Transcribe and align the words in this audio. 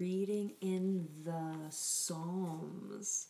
reading 0.00 0.52
in 0.62 1.06
the 1.24 1.54
Psalms. 1.68 3.26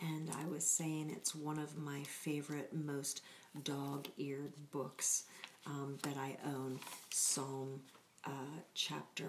And 0.00 0.30
I 0.40 0.46
was 0.46 0.64
saying 0.64 1.10
it's 1.10 1.34
one 1.34 1.58
of 1.58 1.76
my 1.76 2.02
favorite, 2.04 2.72
most 2.72 3.22
dog 3.64 4.06
eared 4.18 4.52
books 4.70 5.24
um, 5.66 5.98
that 6.02 6.16
I 6.16 6.36
own 6.46 6.78
Psalm 7.10 7.80
uh, 8.24 8.30
chapter 8.74 9.28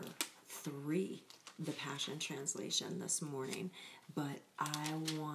3, 0.50 1.22
the 1.60 1.72
Passion 1.72 2.20
Translation, 2.20 3.00
this 3.00 3.22
morning. 3.24 3.72
But 4.14 4.40
I 4.60 4.92
want 5.18 5.33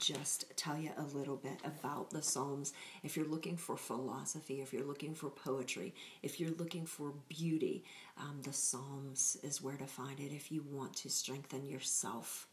just 0.00 0.44
tell 0.56 0.78
you 0.78 0.90
a 0.96 1.16
little 1.16 1.36
bit 1.36 1.58
about 1.64 2.10
the 2.10 2.22
Psalms. 2.22 2.72
If 3.04 3.16
you're 3.16 3.26
looking 3.26 3.56
for 3.56 3.76
philosophy, 3.76 4.60
if 4.60 4.72
you're 4.72 4.86
looking 4.86 5.14
for 5.14 5.28
poetry, 5.28 5.94
if 6.22 6.40
you're 6.40 6.56
looking 6.58 6.86
for 6.86 7.12
beauty, 7.28 7.84
um, 8.18 8.40
the 8.42 8.52
Psalms 8.52 9.36
is 9.42 9.62
where 9.62 9.76
to 9.76 9.86
find 9.86 10.18
it 10.18 10.32
if 10.32 10.50
you 10.50 10.64
want 10.72 10.94
to 10.96 11.10
strengthen 11.10 11.66
yourself 11.66 12.48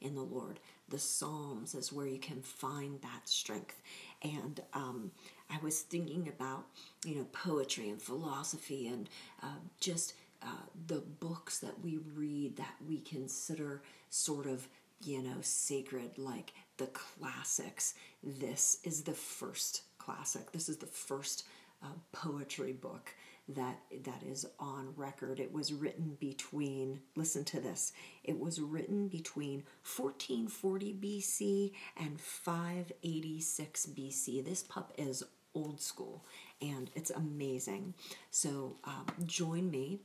in 0.00 0.14
the 0.14 0.22
Lord. 0.22 0.60
The 0.88 0.98
Psalms 0.98 1.74
is 1.74 1.92
where 1.92 2.06
you 2.06 2.18
can 2.18 2.40
find 2.42 3.00
that 3.02 3.28
strength. 3.28 3.80
And 4.22 4.60
um, 4.72 5.10
I 5.50 5.58
was 5.62 5.80
thinking 5.80 6.28
about, 6.28 6.66
you 7.04 7.16
know, 7.16 7.26
poetry 7.32 7.88
and 7.88 8.00
philosophy 8.00 8.86
and 8.88 9.08
uh, 9.42 9.58
just 9.80 10.14
uh, 10.42 10.66
the 10.88 11.02
books 11.20 11.58
that 11.58 11.82
we 11.82 11.98
read 12.14 12.56
that 12.56 12.74
we 12.88 12.98
consider 13.00 13.82
sort 14.10 14.46
of, 14.46 14.68
you 15.04 15.22
know, 15.22 15.36
sacred, 15.40 16.18
like 16.18 16.52
the 16.76 16.86
classics. 16.88 17.94
This 18.22 18.78
is 18.84 19.02
the 19.02 19.12
first 19.12 19.82
classic. 19.98 20.52
This 20.52 20.68
is 20.68 20.78
the 20.78 20.86
first 20.86 21.44
uh, 21.82 21.88
poetry 22.12 22.72
book 22.72 23.14
that 23.48 23.78
that 24.04 24.22
is 24.22 24.46
on 24.60 24.92
record. 24.96 25.40
It 25.40 25.52
was 25.52 25.72
written 25.72 26.16
between 26.20 27.00
listen 27.16 27.44
to 27.46 27.60
this. 27.60 27.92
It 28.24 28.38
was 28.38 28.60
written 28.60 29.08
between 29.08 29.64
1440 29.96 30.94
BC 30.94 31.72
and 31.96 32.20
586 32.20 33.86
BC. 33.86 34.44
This 34.44 34.62
pup 34.62 34.92
is 34.96 35.24
old 35.54 35.80
school 35.80 36.24
and 36.60 36.90
it's 36.94 37.10
amazing. 37.10 37.94
So 38.30 38.76
um, 38.84 39.06
join 39.26 39.70
me 39.70 39.98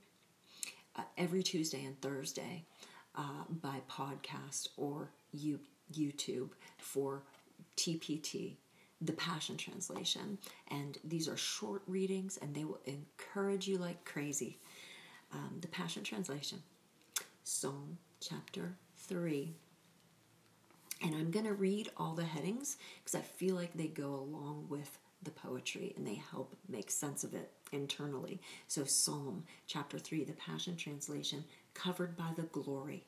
uh, 0.96 1.04
every 1.18 1.44
Tuesday 1.44 1.86
and 1.86 2.00
Thursday 2.02 2.66
podcast 3.90 4.70
or 4.78 5.12
you, 5.32 5.60
YouTube 5.94 6.50
for 6.78 7.24
TPT 7.76 8.56
the 9.02 9.14
Passion 9.14 9.58
Translation. 9.58 10.38
And 10.70 10.98
these 11.04 11.28
are 11.28 11.38
short 11.38 11.84
readings 11.88 12.38
and 12.42 12.54
they 12.54 12.64
will 12.64 12.82
encourage 12.86 13.68
you 13.68 13.78
like 13.78 14.04
crazy. 14.06 14.60
Um, 15.34 15.58
the 15.60 15.68
Passion 15.68 16.04
Translation, 16.04 16.64
Psalm 17.44 17.98
chapter 18.22 18.76
3. 18.98 19.54
And 21.04 21.14
I'm 21.16 21.32
going 21.32 21.46
to 21.46 21.54
read 21.54 21.90
all 21.98 22.16
the 22.16 22.24
headings 22.24 22.78
because 23.04 23.14
I 23.14 23.22
feel 23.22 23.56
like 23.56 23.74
they 23.74 23.88
go 23.88 24.16
along 24.16 24.66
with 24.70 24.98
the 25.22 25.32
poetry 25.32 25.94
and 25.98 26.08
they 26.08 26.22
help 26.32 26.56
make 26.70 26.90
sense 26.90 27.24
of 27.24 27.34
it 27.34 27.52
internally. 27.72 28.40
So, 28.68 28.86
Psalm 28.86 29.44
chapter 29.68 30.00
3, 30.00 30.24
the 30.24 30.34
Passion 30.34 30.76
Translation, 30.76 31.44
covered 31.74 32.16
by 32.16 32.32
the 32.36 32.44
glory. 32.44 33.04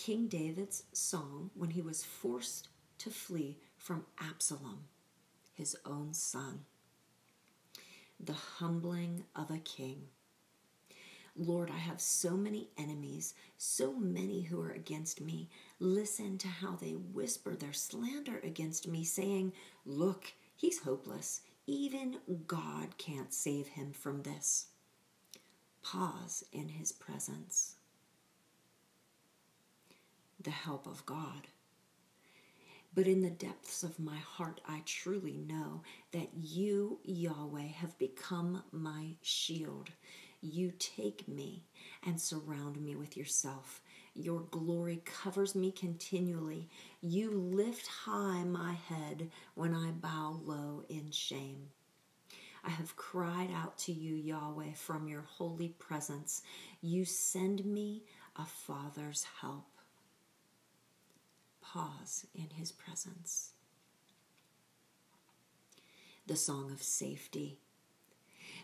King 0.00 0.28
David's 0.28 0.84
song 0.94 1.50
when 1.54 1.68
he 1.68 1.82
was 1.82 2.02
forced 2.02 2.68
to 2.96 3.10
flee 3.10 3.58
from 3.76 4.06
Absalom 4.18 4.84
his 5.52 5.76
own 5.84 6.14
son. 6.14 6.60
The 8.18 8.32
humbling 8.32 9.24
of 9.36 9.50
a 9.50 9.58
king. 9.58 10.04
Lord, 11.36 11.70
I 11.70 11.76
have 11.76 12.00
so 12.00 12.34
many 12.34 12.70
enemies, 12.78 13.34
so 13.58 13.92
many 13.92 14.40
who 14.40 14.62
are 14.62 14.70
against 14.70 15.20
me. 15.20 15.50
Listen 15.78 16.38
to 16.38 16.48
how 16.48 16.76
they 16.76 16.92
whisper 16.92 17.54
their 17.54 17.74
slander 17.74 18.40
against 18.42 18.88
me, 18.88 19.04
saying, 19.04 19.52
Look, 19.84 20.32
he's 20.56 20.78
hopeless. 20.78 21.42
Even 21.66 22.20
God 22.46 22.96
can't 22.96 23.34
save 23.34 23.68
him 23.68 23.92
from 23.92 24.22
this. 24.22 24.68
Pause 25.82 26.44
in 26.52 26.70
his 26.70 26.90
presence. 26.90 27.69
The 30.42 30.50
help 30.50 30.86
of 30.86 31.04
God. 31.04 31.48
But 32.94 33.06
in 33.06 33.20
the 33.20 33.30
depths 33.30 33.82
of 33.84 34.00
my 34.00 34.16
heart, 34.16 34.60
I 34.66 34.80
truly 34.84 35.36
know 35.36 35.82
that 36.12 36.30
you, 36.34 36.98
Yahweh, 37.04 37.68
have 37.68 37.96
become 37.98 38.62
my 38.72 39.16
shield. 39.22 39.90
You 40.40 40.72
take 40.78 41.28
me 41.28 41.66
and 42.04 42.18
surround 42.20 42.80
me 42.80 42.96
with 42.96 43.16
yourself. 43.16 43.82
Your 44.14 44.40
glory 44.40 45.02
covers 45.04 45.54
me 45.54 45.70
continually. 45.70 46.68
You 47.00 47.30
lift 47.30 47.86
high 47.86 48.42
my 48.44 48.72
head 48.72 49.30
when 49.54 49.74
I 49.74 49.90
bow 49.90 50.40
low 50.42 50.84
in 50.88 51.10
shame. 51.10 51.68
I 52.64 52.70
have 52.70 52.96
cried 52.96 53.50
out 53.54 53.78
to 53.80 53.92
you, 53.92 54.14
Yahweh, 54.14 54.72
from 54.74 55.06
your 55.06 55.22
holy 55.22 55.68
presence. 55.68 56.42
You 56.80 57.04
send 57.04 57.64
me 57.64 58.04
a 58.36 58.44
father's 58.44 59.26
help 59.40 59.66
pause 61.72 62.26
in 62.34 62.48
his 62.56 62.72
presence. 62.72 63.52
The 66.26 66.36
song 66.36 66.70
of 66.72 66.82
safety. 66.82 67.58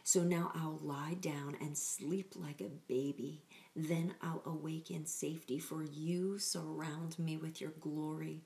So 0.03 0.23
now 0.23 0.53
I'll 0.55 0.79
lie 0.83 1.17
down 1.21 1.57
and 1.61 1.77
sleep 1.77 2.35
like 2.37 2.61
a 2.61 2.71
baby. 2.89 3.43
Then 3.75 4.15
I'll 4.23 4.43
awake 4.47 4.91
in 4.91 5.07
safety, 5.07 5.59
for 5.59 5.83
you 5.83 6.39
surround 6.39 7.19
me 7.19 7.37
with 7.37 7.61
your 7.61 7.73
glory. 7.81 8.43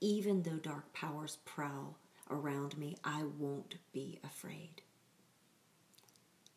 Even 0.00 0.42
though 0.42 0.56
dark 0.56 0.92
powers 0.92 1.38
prowl 1.44 1.98
around 2.30 2.78
me, 2.78 2.96
I 3.04 3.24
won't 3.38 3.76
be 3.92 4.18
afraid. 4.24 4.82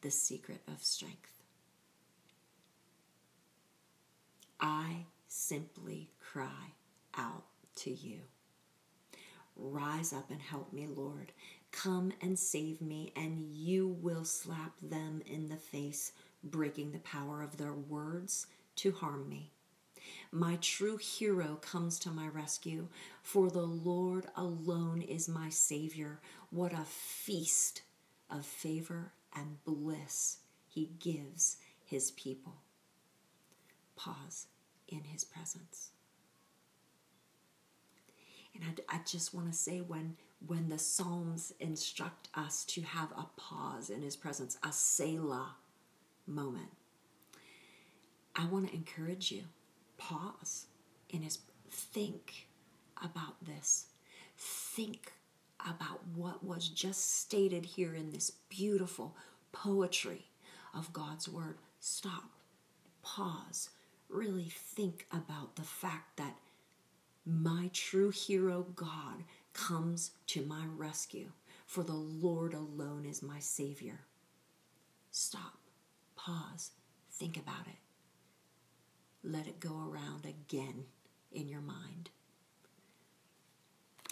The 0.01 0.11
secret 0.11 0.61
of 0.67 0.83
strength. 0.83 1.41
I 4.59 5.05
simply 5.33 6.11
cry 6.19 6.73
out 7.17 7.43
to 7.75 7.91
you. 7.91 8.19
Rise 9.55 10.13
up 10.13 10.29
and 10.29 10.41
help 10.41 10.71
me, 10.71 10.87
Lord. 10.87 11.31
Come 11.71 12.13
and 12.21 12.37
save 12.37 12.81
me, 12.81 13.11
and 13.15 13.39
you 13.39 13.87
will 13.87 14.25
slap 14.25 14.73
them 14.79 15.21
in 15.25 15.49
the 15.49 15.57
face, 15.57 16.11
breaking 16.43 16.91
the 16.91 16.99
power 16.99 17.41
of 17.41 17.57
their 17.57 17.73
words 17.73 18.45
to 18.77 18.91
harm 18.91 19.27
me. 19.27 19.51
My 20.31 20.57
true 20.61 20.97
hero 20.97 21.57
comes 21.61 21.97
to 21.99 22.09
my 22.09 22.27
rescue, 22.27 22.87
for 23.23 23.49
the 23.49 23.65
Lord 23.65 24.27
alone 24.35 25.01
is 25.01 25.27
my 25.27 25.49
Savior. 25.49 26.19
What 26.51 26.73
a 26.73 26.85
feast 26.85 27.81
of 28.29 28.45
favor 28.45 29.13
and 29.35 29.63
bliss 29.63 30.37
he 30.67 30.91
gives 30.99 31.57
his 31.83 32.11
people. 32.11 32.57
Pause 33.95 34.47
in 34.87 35.03
his 35.05 35.23
presence. 35.23 35.89
And 38.55 38.63
I, 38.89 38.95
I 38.95 38.99
just 39.05 39.33
want 39.33 39.51
to 39.51 39.57
say 39.57 39.81
when 39.81 40.17
when 40.45 40.67
the 40.67 40.77
Psalms 40.77 41.53
instruct 41.59 42.27
us 42.35 42.65
to 42.65 42.81
have 42.81 43.11
a 43.13 43.27
pause 43.37 43.89
in 43.89 44.01
his 44.01 44.17
presence, 44.17 44.57
a 44.61 44.73
Selah 44.73 45.55
moment, 46.27 46.71
I 48.35 48.45
want 48.45 48.67
to 48.67 48.75
encourage 48.75 49.31
you. 49.31 49.43
Pause 49.97 50.65
in 51.09 51.21
his 51.21 51.39
think 51.69 52.47
about 53.01 53.45
this. 53.45 53.85
Think 54.37 55.13
about 55.61 56.05
what 56.13 56.43
was 56.43 56.67
just 56.67 57.21
stated 57.21 57.65
here 57.65 57.95
in 57.95 58.11
this 58.11 58.31
beautiful 58.49 59.15
poetry 59.53 60.25
of 60.73 60.91
God's 60.91 61.29
word. 61.29 61.57
Stop. 61.79 62.31
Pause 63.01 63.69
really 64.13 64.49
think 64.49 65.07
about 65.11 65.55
the 65.55 65.63
fact 65.63 66.17
that 66.17 66.35
my 67.25 67.69
true 67.73 68.09
hero, 68.09 68.65
God, 68.75 69.23
comes 69.53 70.11
to 70.27 70.45
my 70.45 70.65
rescue, 70.75 71.29
for 71.65 71.83
the 71.83 71.93
Lord 71.93 72.53
alone 72.53 73.05
is 73.05 73.23
my 73.23 73.39
Savior. 73.39 74.01
Stop, 75.11 75.57
pause, 76.15 76.71
think 77.11 77.37
about 77.37 77.67
it. 77.67 77.77
Let 79.23 79.47
it 79.47 79.59
go 79.59 79.87
around 79.89 80.25
again 80.25 80.85
in 81.31 81.47
your 81.47 81.61
mind. 81.61 82.09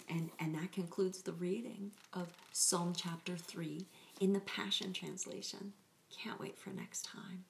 And, 0.08 0.30
and 0.38 0.54
that 0.54 0.72
concludes 0.72 1.22
the 1.22 1.32
reading 1.32 1.92
of 2.12 2.28
Psalm 2.52 2.94
chapter 2.96 3.36
3 3.36 3.86
in 4.20 4.32
the 4.32 4.40
Passion 4.40 4.92
Translation. 4.92 5.72
Can't 6.10 6.40
wait 6.40 6.58
for 6.58 6.70
next 6.70 7.04
time. 7.04 7.44